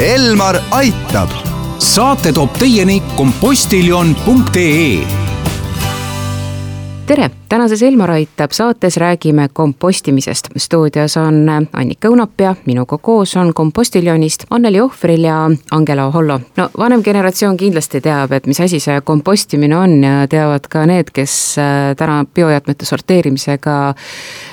Elmar 0.00 0.58
aitab. 0.76 1.30
saate 1.78 2.32
toob 2.36 2.52
teieni 2.60 2.98
kompostiljon.ee 3.16 5.25
tere, 7.06 7.30
tänases 7.48 7.82
Elmar 7.82 8.10
aitab 8.10 8.50
saates 8.50 8.96
räägime 8.96 9.48
kompostimisest. 9.52 10.48
stuudios 10.56 11.16
on 11.16 11.48
Annika 11.72 12.08
Õunap 12.08 12.40
ja 12.40 12.54
minuga 12.66 12.98
koos 12.98 13.36
on 13.36 13.54
kompostiljonist 13.54 14.44
Anneli 14.50 14.80
Ohvril 14.80 15.24
ja 15.24 15.50
Angela 15.70 16.10
Hollo. 16.10 16.40
no 16.56 16.68
vanem 16.78 17.02
generatsioon 17.02 17.56
kindlasti 17.56 18.00
teab, 18.00 18.32
et 18.32 18.46
mis 18.46 18.60
asi 18.60 18.80
see 18.80 19.00
kompostimine 19.00 19.76
on 19.76 20.02
ja 20.04 20.26
teavad 20.28 20.66
ka 20.68 20.86
need, 20.86 21.12
kes 21.12 21.58
äh, 21.58 21.96
täna 21.96 22.24
biojäätmete 22.34 22.84
sorteerimisega 22.84 23.94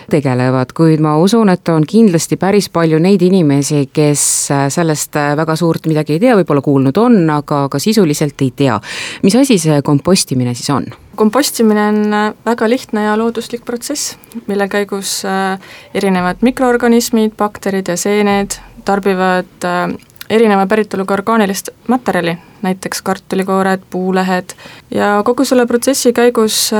tegelevad, 0.09 0.73
kuid 0.73 1.01
ma 1.01 1.17
usun, 1.17 1.49
et 1.49 1.69
on 1.69 1.87
kindlasti 1.89 2.37
päris 2.37 2.69
palju 2.69 2.99
neid 2.99 3.21
inimesi, 3.21 3.89
kes 3.93 4.51
äh, 4.51 4.67
sellest 4.69 5.15
äh, 5.15 5.33
väga 5.37 5.55
suurt 5.55 5.89
midagi 5.89 6.13
ei 6.13 6.19
tea, 6.19 6.37
võib-olla 6.37 6.61
kuulnud 6.61 6.97
on, 6.97 7.17
aga 7.29 7.65
ka 7.69 7.79
sisuliselt 7.79 8.41
ei 8.41 8.51
tea. 8.55 8.79
mis 9.23 9.35
asi 9.35 9.57
see 9.57 9.81
kompostimine 9.81 10.53
siis 10.53 10.69
on? 10.69 10.85
Kompostimine 11.15 11.87
on 11.87 12.13
äh, 12.13 12.33
väga 12.45 12.69
lihtne 12.69 13.03
ja 13.03 13.17
looduslik 13.17 13.65
protsess, 13.65 14.17
mille 14.47 14.67
käigus 14.67 15.21
äh, 15.25 15.59
erinevad 15.93 16.41
mikroorganismid, 16.41 17.35
bakterid 17.37 17.87
ja 17.87 17.97
seened 17.97 18.57
tarbivad 18.85 19.67
äh, 19.67 19.93
erineva 20.29 20.65
päritoluga 20.67 21.13
orgaanilist 21.13 21.69
materjali, 21.87 22.37
näiteks 22.63 23.01
kartulikoored, 23.05 23.83
puulehed, 23.91 24.55
ja 24.91 25.09
kogu 25.25 25.45
selle 25.45 25.65
protsessi 25.67 26.13
käigus 26.15 26.71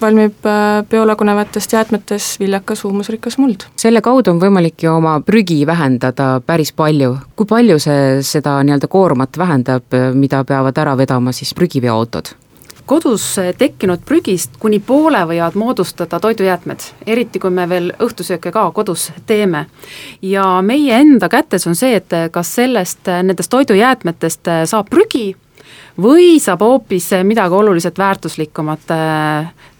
valmib 0.00 0.48
biolagunevatest 0.90 1.72
jäätmetest 1.76 2.40
viljakas 2.40 2.84
huumusrikas 2.84 3.38
muld. 3.38 3.68
selle 3.76 4.00
kaudu 4.00 4.32
on 4.32 4.40
võimalik 4.40 4.82
ju 4.82 4.94
oma 4.96 5.18
prügi 5.20 5.60
vähendada 5.68 6.40
päris 6.46 6.72
palju, 6.72 7.16
kui 7.36 7.46
palju 7.46 7.78
see 7.78 8.22
seda 8.26 8.56
nii-öelda 8.64 8.88
koormat 8.88 9.38
vähendab, 9.38 10.00
mida 10.14 10.42
peavad 10.44 10.78
ära 10.78 10.96
vedama 10.98 11.36
siis 11.36 11.54
prügiveoautod? 11.54 12.34
Kodus 12.86 13.24
tekkinud 13.58 14.02
prügist 14.04 14.56
kuni 14.58 14.80
poole 14.80 15.22
võivad 15.28 15.56
moodustada 15.58 16.20
toidujäätmed, 16.20 16.84
eriti 17.06 17.38
kui 17.42 17.50
me 17.50 17.68
veel 17.68 17.92
õhtusööke 18.02 18.52
ka 18.52 18.70
kodus 18.70 19.10
teeme. 19.26 19.66
ja 20.22 20.62
meie 20.62 20.98
enda 21.00 21.28
kätes 21.28 21.66
on 21.66 21.76
see, 21.78 21.96
et 21.96 22.14
kas 22.32 22.54
sellest, 22.54 23.06
nendest 23.06 23.50
toidujäätmetest 23.50 24.52
saab 24.64 24.90
prügi 24.90 25.32
või 26.00 26.40
saab 26.40 26.60
hoopis 26.60 27.10
midagi 27.24 27.54
oluliselt 27.54 27.98
väärtuslikumat, 27.98 28.92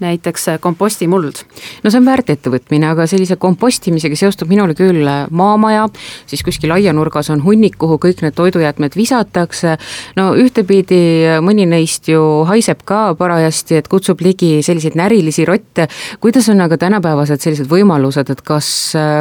näiteks 0.02 0.48
kompostimuld. 0.60 1.42
no 1.82 1.90
see 1.90 2.00
on 2.00 2.06
väärt 2.06 2.30
ettevõtmine, 2.34 2.90
aga 2.92 3.06
sellise 3.10 3.36
kompostimisega 3.40 4.18
seostub 4.18 4.50
minule 4.52 4.76
küll 4.78 5.06
maamaja, 5.30 5.88
siis 6.30 6.42
kuskil 6.46 6.74
aianurgas 6.74 7.30
on 7.34 7.42
hunnik, 7.44 7.78
kuhu 7.80 7.98
kõik 8.02 8.22
need 8.24 8.36
toidujäätmed 8.38 8.96
visatakse, 8.98 9.76
no 10.18 10.30
ühtepidi 10.38 11.02
mõni 11.44 11.66
neist 11.68 12.10
ju 12.10 12.22
haiseb 12.48 12.84
ka 12.88 13.02
parajasti, 13.18 13.80
et 13.80 13.90
kutsub 13.92 14.22
ligi 14.24 14.60
selliseid 14.62 14.98
närilisi 14.98 15.46
rotte, 15.48 15.88
kuidas 16.20 16.48
on 16.52 16.60
aga 16.64 16.78
tänapäevased 16.78 17.44
sellised 17.44 17.70
võimalused, 17.70 18.32
et 18.32 18.42
kas 18.46 18.72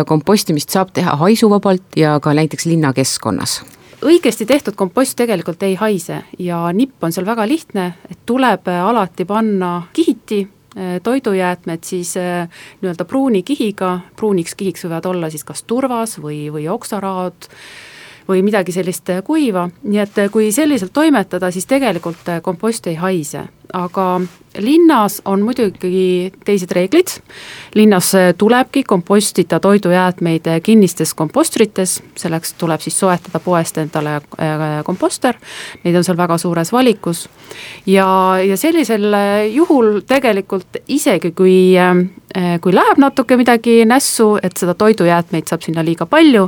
kompostimist 0.08 0.74
saab 0.74 0.96
teha 0.96 1.16
haisuvabalt 1.22 2.00
ja 2.00 2.18
ka 2.24 2.34
näiteks 2.38 2.66
linnakeskkonnas? 2.70 3.62
õigesti 4.02 4.46
tehtud 4.50 4.76
kompost 4.78 5.16
tegelikult 5.20 5.64
ei 5.64 5.76
haise 5.80 6.22
ja 6.40 6.64
nipp 6.74 7.04
on 7.04 7.14
seal 7.14 7.28
väga 7.28 7.46
lihtne, 7.48 7.92
et 8.10 8.20
tuleb 8.26 8.68
äh, 8.72 8.82
alati 8.86 9.26
panna 9.30 9.74
kihiti 9.94 10.42
äh, 10.46 10.61
toidujäätmed 11.04 11.84
siis 11.84 12.16
äh, 12.18 12.50
nii-öelda 12.82 13.06
pruuni 13.06 13.44
kihiga, 13.44 14.00
pruuniks 14.16 14.56
kihiks 14.56 14.86
võivad 14.86 15.10
olla 15.10 15.30
siis 15.30 15.44
kas 15.44 15.64
turvas 15.64 16.18
või, 16.22 16.46
või 16.54 16.70
oksaraad 16.72 17.50
või 18.30 18.44
midagi 18.46 18.72
sellist 18.72 19.10
kuiva, 19.28 19.66
nii 19.84 20.00
et 20.00 20.20
kui 20.32 20.52
selliselt 20.56 20.94
toimetada, 20.94 21.50
siis 21.52 21.66
tegelikult 21.68 22.30
kompost 22.46 22.88
ei 22.88 22.96
haise, 22.96 23.48
aga 23.74 24.22
linnas 24.60 25.22
on 25.26 25.42
muidugi 25.46 26.32
teised 26.46 26.72
reeglid, 26.76 27.14
linnas 27.76 28.12
tulebki 28.38 28.84
kompostida 28.84 29.60
toidujäätmeid 29.60 30.50
kinnistes 30.64 31.14
kompostrites, 31.14 32.02
selleks 32.16 32.54
tuleb 32.60 32.82
siis 32.84 33.00
soetada 33.00 33.40
poest 33.40 33.78
endale 33.78 34.18
äh, 34.20 34.66
komposter, 34.86 35.40
neid 35.84 35.96
on 35.96 36.04
seal 36.04 36.20
väga 36.20 36.38
suures 36.42 36.74
valikus, 36.74 37.28
ja, 37.86 38.08
ja 38.44 38.58
sellisel 38.58 39.08
juhul 39.54 40.02
tegelikult 40.08 40.84
isegi, 40.88 41.32
kui 41.32 41.56
äh, 41.80 42.04
kui 42.62 42.74
läheb 42.74 43.00
natuke 43.02 43.36
midagi 43.38 43.82
nässu, 43.86 44.38
et 44.44 44.58
seda 44.58 44.74
toidujäätmeid 44.78 45.50
saab 45.50 45.66
sinna 45.66 45.84
liiga 45.86 46.06
palju 46.06 46.48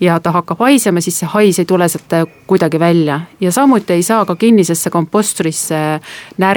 ja 0.00 0.18
ta 0.20 0.32
hakkab 0.34 0.60
haisema, 0.66 1.00
siis 1.00 1.20
see 1.22 1.30
hais 1.32 1.60
ei 1.62 1.68
tule 1.68 1.88
sealt 1.88 2.28
kuidagi 2.46 2.80
välja. 2.80 3.20
Ja 3.40 3.52
samuti 3.52 3.92
ei 3.92 4.02
saa 4.02 4.24
ka 4.24 4.36
kinnisesse 4.36 4.90
kompostrisse 4.90 6.00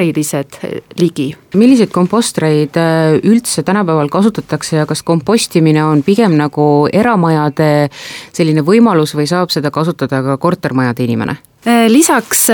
närilised 0.05 0.59
ligi. 0.99 1.35
milliseid 1.53 1.89
kompostreid 1.91 2.77
äh, 2.77 3.15
üldse 3.23 3.63
tänapäeval 3.63 4.09
kasutatakse 4.09 4.77
ja 4.77 4.85
kas 4.85 5.03
kompostimine 5.03 5.83
on 5.83 6.03
pigem 6.03 6.37
nagu 6.37 6.87
eramajade 6.93 7.89
selline 8.33 8.61
võimalus 8.61 9.15
või 9.15 9.27
saab 9.27 9.49
seda 9.49 9.71
kasutada 9.71 10.21
ka 10.23 10.37
kortermajade 10.37 11.03
inimene? 11.03 11.37
Äh, 11.65 11.87
lisaks 11.89 12.47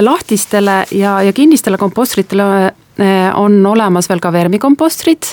lahtistele 0.00 0.84
ja, 0.92 1.22
ja 1.22 1.32
kinnistele 1.32 1.78
kompostritele 1.78 2.72
on 3.34 3.54
olemas 3.66 4.04
veel 4.10 4.20
ka 4.20 4.28
vermikompostrid. 4.32 5.24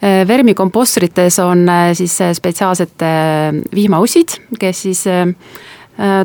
vermikompostrites 0.00 1.36
on 1.44 1.68
siis 1.94 2.14
spetsiaalsed 2.38 3.04
vihmaussid, 3.74 4.38
kes 4.58 4.80
siis 4.82 5.04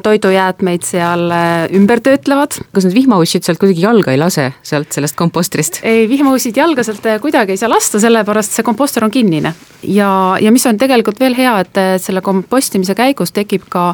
toidujäätmeid 0.04 0.86
seal 0.88 1.32
äh, 1.32 1.68
ümber 1.76 2.00
töötlevad. 2.00 2.56
kas 2.74 2.86
need 2.88 2.96
vihmaussid 2.96 3.44
sealt 3.44 3.60
kuidagi 3.60 3.84
jalga 3.84 4.14
ei 4.14 4.20
lase, 4.20 4.52
sealt 4.64 4.96
sellest 4.96 5.18
kompostrist? 5.20 5.82
ei, 5.84 6.08
vihmaussid 6.10 6.58
jalga 6.58 6.86
sealt 6.88 7.06
äh, 7.06 7.20
kuidagi 7.22 7.56
ei 7.56 7.60
saa 7.60 7.70
lasta, 7.70 8.00
sellepärast 8.00 8.56
see 8.56 8.64
komposter 8.64 9.04
on 9.04 9.12
kinnine. 9.12 9.54
ja, 9.84 10.10
ja 10.42 10.52
mis 10.56 10.66
on 10.66 10.80
tegelikult 10.80 11.20
veel 11.20 11.36
hea, 11.36 11.60
et 11.60 11.82
selle 12.02 12.24
kompostimise 12.24 12.96
käigus 12.96 13.36
tekib 13.36 13.68
ka 13.70 13.90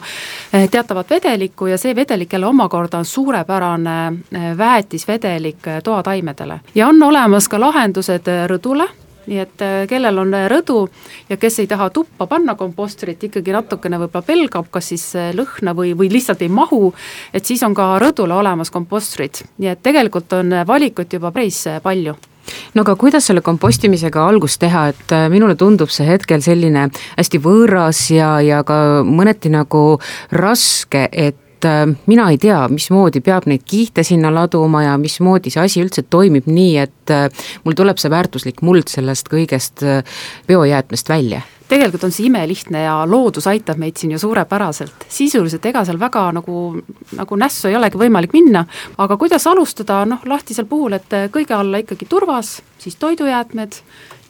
teatavat 0.52 1.10
vedelikku 1.10 1.68
ja 1.72 1.78
see 1.82 1.96
vedelik 1.96 2.34
jälle 2.34 2.48
omakorda 2.48 3.02
on 3.02 3.06
suurepärane 3.06 4.14
väetisvedelik 4.58 5.72
toataimedele. 5.84 6.60
ja 6.76 6.88
on 6.88 7.04
olemas 7.04 7.50
ka 7.50 7.60
lahendused 7.60 8.30
rõdule 8.48 8.90
nii 9.28 9.40
et 9.44 9.64
äh, 9.64 9.76
kellel 9.90 10.20
on 10.24 10.34
äh, 10.36 10.48
rõdu 10.52 10.88
ja 11.30 11.38
kes 11.40 11.62
ei 11.64 11.70
taha 11.70 11.90
tuppa 11.94 12.28
panna 12.30 12.56
kompostrit, 12.60 13.24
ikkagi 13.30 13.56
natukene 13.56 14.00
võib-olla 14.02 14.26
pelgab, 14.28 14.70
kas 14.74 14.92
siis 14.94 15.06
äh, 15.20 15.32
lõhna 15.36 15.76
või, 15.78 15.94
või 15.98 16.12
lihtsalt 16.14 16.44
ei 16.44 16.52
mahu, 16.52 16.94
et 17.34 17.46
siis 17.46 17.64
on 17.64 17.76
ka 17.78 17.94
rõdule 18.04 18.36
olemas 18.36 18.74
kompostrid, 18.74 19.44
nii 19.58 19.74
et 19.74 19.84
tegelikult 19.84 20.34
on 20.40 20.62
valikut 20.68 21.14
juba 21.14 21.32
päris 21.36 21.64
palju. 21.84 22.16
No 22.76 22.84
aga 22.84 22.98
kuidas 23.00 23.30
selle 23.30 23.40
kompostimisega 23.46 24.20
algust 24.28 24.60
teha, 24.60 24.90
et 24.92 25.14
minule 25.32 25.56
tundub 25.56 25.92
see 25.94 26.04
hetkel 26.10 26.42
selline 26.44 26.90
hästi 27.16 27.40
võõras 27.40 28.02
ja, 28.12 28.34
ja 28.44 28.60
ka 28.68 28.76
mõneti 29.08 29.52
nagu 29.54 29.84
raske, 30.36 31.08
et 31.12 31.40
et 31.64 31.70
äh, 31.70 31.96
mina 32.06 32.28
ei 32.32 32.38
tea, 32.38 32.60
mismoodi 32.72 33.22
peab 33.24 33.48
neid 33.48 33.64
kihte 33.68 34.04
sinna 34.04 34.32
laduma 34.34 34.84
ja 34.84 34.98
mismoodi 35.00 35.52
see 35.54 35.64
asi 35.64 35.84
üldse 35.84 36.04
toimib 36.04 36.48
nii, 36.52 36.76
et 36.84 37.14
äh, 37.14 37.28
mul 37.64 37.78
tuleb 37.78 38.02
see 38.02 38.12
väärtuslik 38.12 38.64
muld 38.66 38.92
sellest 38.92 39.32
kõigest 39.32 39.86
äh, 39.88 40.04
biojäätmest 40.50 41.10
välja 41.10 41.44
tegelikult 41.70 42.04
on 42.08 42.14
see 42.14 42.28
imelihtne 42.30 42.84
ja 42.86 42.96
loodus 43.10 43.48
aitab 43.52 43.80
meid 43.82 43.98
siin 44.00 44.16
ju 44.16 44.20
suurepäraselt. 44.22 45.06
sisuliselt 45.10 45.66
ega 45.66 45.86
seal 45.86 46.00
väga 46.00 46.30
nagu, 46.40 46.58
nagu 47.18 47.40
nässu 47.40 47.70
ei 47.70 47.78
olegi 47.80 48.00
võimalik 48.00 48.34
minna, 48.34 48.66
aga 48.98 49.18
kuidas 49.18 49.48
alustada, 49.48 50.04
noh 50.06 50.26
lahtisel 50.26 50.66
puhul, 50.70 50.98
et 51.00 51.20
kõige 51.34 51.56
alla 51.58 51.82
ikkagi 51.84 52.10
turvas, 52.10 52.58
siis 52.84 52.96
toidujäätmed, 53.00 53.80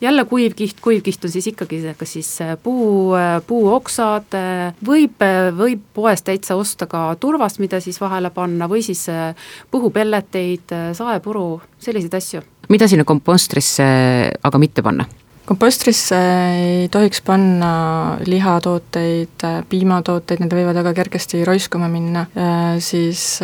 jälle 0.04 0.26
kuivkiht, 0.26 0.78
kuivkiht 0.82 1.26
on 1.26 1.32
siis 1.32 1.48
ikkagi 1.48 1.96
kas 1.98 2.14
siis 2.14 2.42
äh, 2.42 2.58
puu, 2.64 3.14
äh, 3.16 3.42
puuoksad, 3.48 4.36
äh, 4.36 4.74
võib, 4.86 5.24
võib 5.58 5.82
poest 5.94 6.26
täitsa 6.28 6.56
osta 6.60 6.88
ka 6.88 7.16
turvast, 7.20 7.60
mida 7.64 7.80
siis 7.80 8.02
vahele 8.02 8.30
panna 8.30 8.68
või 8.70 8.84
siis 8.84 9.06
põhupelleteid, 9.72 10.76
saepuru, 10.94 11.62
selliseid 11.80 12.20
asju. 12.20 12.42
mida 12.70 12.88
sinna 12.88 13.04
kompostrisse 13.04 13.84
aga 14.44 14.60
mitte 14.60 14.84
panna? 14.84 15.08
Kompostrisse 15.46 16.18
ei 16.56 16.90
tohiks 16.92 17.22
panna 17.26 17.72
lihatooteid, 18.26 19.46
piimatooteid, 19.70 20.44
need 20.44 20.56
võivad 20.56 20.80
väga 20.80 20.94
kergesti 21.02 21.44
roiskuma 21.48 21.90
minna, 21.92 22.26
siis 22.80 23.40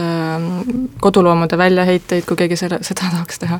koduloomade 1.03 1.59
väljaheiteid, 1.59 2.27
kui 2.27 2.39
keegi 2.39 2.59
selle, 2.59 2.83
seda 2.87 3.09
tahaks 3.11 3.43
teha 3.43 3.59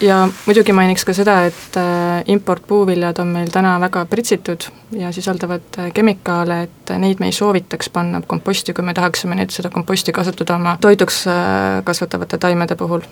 ja 0.00 0.28
muidugi 0.46 0.72
mainiks 0.72 1.04
ka 1.04 1.12
seda, 1.16 1.38
et 1.48 1.76
äh, 1.76 2.22
importpuuviljad 2.30 3.18
on 3.22 3.32
meil 3.34 3.50
täna 3.52 3.76
väga 3.80 4.04
pritsitud 4.10 4.68
ja 4.96 5.10
sisaldavad 5.12 5.78
äh, 5.78 5.90
kemikaale, 5.94 6.60
et 6.66 6.92
neid 6.98 7.20
me 7.20 7.28
ei 7.28 7.34
soovitaks 7.34 7.90
panna 7.94 8.20
komposti, 8.26 8.74
kui 8.74 8.84
me 8.86 8.94
tahaksime 8.94 9.36
nüüd 9.38 9.52
seda 9.54 9.70
komposti 9.74 10.14
kasutada 10.14 10.56
oma 10.56 10.76
toiduks 10.80 11.24
äh, 11.30 11.82
kasvatavate 11.84 12.38
taimede 12.38 12.76
puhul. 12.76 13.02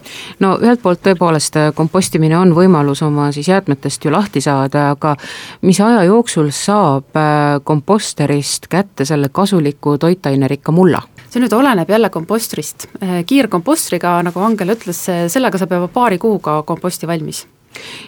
no 0.40 0.54
ühelt 0.62 0.82
poolt 0.82 1.02
tõepoolest 1.06 1.58
kompostimine 1.74 2.38
on 2.38 2.54
võimalus 2.56 3.02
oma 3.06 3.30
siis 3.32 3.48
jäätmetest 3.50 4.04
ju 4.04 4.14
lahti 4.14 4.40
saada, 4.40 4.90
aga 4.94 5.16
mis 5.62 5.80
aja 5.80 6.04
jooksul 6.06 6.50
saab 6.54 7.18
komposterist 7.64 8.70
kätte 8.70 9.04
selle 9.04 9.28
kasuliku 9.32 9.98
toitainerikka 9.98 10.72
mulla? 10.72 11.02
See 11.30 11.42
nüüd 11.42 11.52
oleneb 11.56 11.90
jälle 11.90 12.10
kompostrist, 12.12 12.88
kiirkompostriga, 13.26 14.18
nagu 14.26 14.40
Angel 14.46 14.74
ütles, 14.76 15.02
sellega 15.32 15.58
saab 15.60 15.76
juba 15.76 15.92
paari 15.92 16.18
kuuga 16.22 16.60
komposti 16.66 17.08
valmis. 17.10 17.44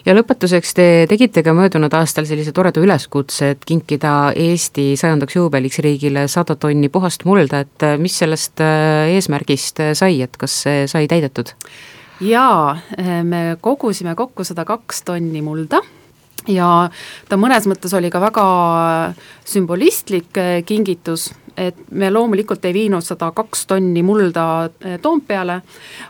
Ja 0.05 0.15
lõpetuseks 0.17 0.73
te 0.77 0.87
tegite 1.09 1.43
ka 1.45 1.53
möödunud 1.53 1.93
aastal 1.93 2.25
sellise 2.25 2.53
toreda 2.55 2.81
üleskutse, 2.81 3.51
et 3.53 3.67
kinkida 3.67 4.31
Eesti 4.33 4.91
sajandaks 4.99 5.37
juubeliks 5.37 5.81
riigile 5.85 6.25
sada 6.31 6.55
tonni 6.59 6.89
puhast 6.89 7.25
mulda, 7.29 7.63
et 7.65 7.87
mis 8.01 8.17
sellest 8.23 8.63
äh, 8.65 9.13
eesmärgist 9.15 9.83
sai, 9.99 10.21
et 10.25 10.37
kas 10.41 10.61
see 10.65 10.83
sai 10.91 11.07
täidetud? 11.11 11.53
jaa, 12.19 12.75
me 13.23 13.55
kogusime 13.63 14.11
kokku 14.19 14.43
sada 14.43 14.65
kaks 14.67 15.05
tonni 15.07 15.39
mulda 15.39 15.79
ja 16.51 16.89
ta 17.29 17.37
mõnes 17.39 17.67
mõttes 17.69 17.93
oli 17.95 18.11
ka 18.11 18.19
väga 18.23 18.45
sümbolistlik 19.47 20.39
äh, 20.39 20.59
kingitus, 20.67 21.29
et 21.59 21.79
me 21.91 22.09
loomulikult 22.11 22.65
ei 22.65 22.73
viinud 22.73 23.03
sada 23.03 23.31
kaks 23.35 23.65
tonni 23.67 24.03
mulda 24.03 24.45
eh, 24.65 24.97
Toompeale, 25.01 25.59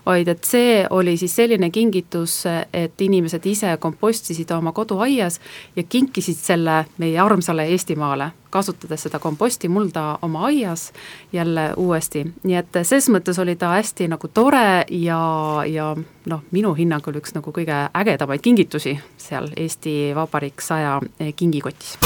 vaid 0.06 0.28
et 0.30 0.44
see 0.46 0.84
oli 0.90 1.18
siis 1.18 1.36
selline 1.36 1.70
kingitus, 1.74 2.44
et 2.74 3.02
inimesed 3.02 3.46
ise 3.50 3.76
kompostisid 3.82 4.52
oma 4.56 4.72
koduaias 4.76 5.40
ja 5.76 5.84
kinkisid 5.84 6.38
selle 6.38 6.84
meie 6.98 7.20
armsale 7.20 7.66
Eestimaale, 7.74 8.32
kasutades 8.50 9.06
seda 9.06 9.20
kompostimulda 9.20 10.20
oma 10.22 10.46
aias 10.50 10.92
jälle 11.34 11.70
uuesti, 11.78 12.26
nii 12.44 12.58
et 12.62 12.82
ses 12.84 13.10
mõttes 13.10 13.42
oli 13.42 13.56
ta 13.56 13.74
hästi 13.76 14.10
nagu 14.14 14.30
tore 14.34 14.86
ja, 14.90 15.22
ja 15.68 15.94
noh, 16.30 16.44
minu 16.52 16.74
hinnangul 16.78 17.22
üks 17.22 17.36
nagu 17.38 17.54
kõige 17.56 17.86
ägedamaid 17.94 18.46
kingitusi 18.46 18.98
seal 19.18 19.50
Eesti 19.58 20.14
Vabariik 20.16 20.62
saja 20.66 21.00
kingikotis 21.36 21.98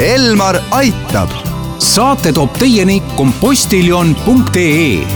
Elmar 0.00 0.58
aitab. 0.76 1.30
saate 1.78 2.32
toob 2.36 2.52
teieni 2.60 2.98
kompostiljon.ee 3.16 5.15